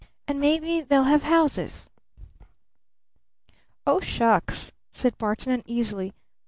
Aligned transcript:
"And 0.27 0.39
maybe 0.39 0.81
they'll 0.81 1.03
have 1.03 1.21
houses!" 1.21 1.91
"Oh, 3.85 3.99
shucks!" 3.99 4.71
said 4.91 5.15
Barton 5.19 5.51
uneasily. 5.53 6.15